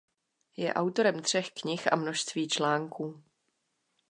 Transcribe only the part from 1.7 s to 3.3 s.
a množství článků.